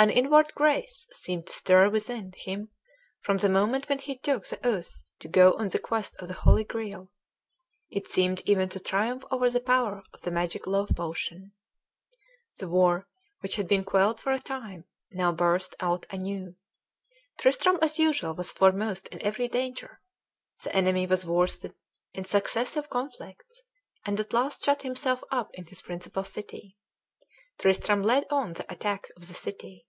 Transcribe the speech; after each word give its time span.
An 0.00 0.10
inward 0.10 0.54
grace 0.54 1.08
seemed 1.10 1.48
to 1.48 1.52
stir 1.52 1.90
within 1.90 2.30
him 2.36 2.70
from 3.20 3.38
the 3.38 3.48
moment 3.48 3.88
when 3.88 3.98
he 3.98 4.16
took 4.16 4.46
the 4.46 4.64
oath 4.64 5.02
to 5.18 5.26
go 5.26 5.54
on 5.54 5.70
the 5.70 5.80
quest 5.80 6.14
of 6.20 6.28
the 6.28 6.34
Holy 6.34 6.62
Greal; 6.62 7.10
it 7.90 8.06
seemed 8.06 8.40
even 8.44 8.68
to 8.68 8.78
triumph 8.78 9.24
over 9.32 9.50
the 9.50 9.58
power 9.58 10.04
of 10.14 10.22
the 10.22 10.30
magic 10.30 10.68
love 10.68 10.90
potion. 10.94 11.50
The 12.58 12.68
war, 12.68 13.08
which 13.40 13.56
had 13.56 13.66
been 13.66 13.82
quelled 13.82 14.20
for 14.20 14.30
a 14.32 14.38
time, 14.38 14.84
now 15.10 15.32
burst 15.32 15.74
out 15.80 16.06
anew. 16.10 16.54
Tristram 17.40 17.76
as 17.82 17.98
usual 17.98 18.36
was 18.36 18.52
foremost 18.52 19.08
in 19.08 19.20
every 19.22 19.48
danger. 19.48 20.00
The 20.62 20.76
enemy 20.76 21.08
was 21.08 21.26
worsted 21.26 21.74
in 22.14 22.22
successive 22.24 22.88
conflicts, 22.88 23.62
and 24.06 24.20
at 24.20 24.32
last 24.32 24.64
shut 24.64 24.82
himself 24.82 25.24
up 25.32 25.50
in 25.54 25.66
his 25.66 25.82
principal 25.82 26.22
city. 26.22 26.76
Tristram 27.58 28.02
led 28.04 28.26
on 28.30 28.52
the 28.52 28.72
attack 28.72 29.08
of 29.16 29.26
the 29.26 29.34
city. 29.34 29.86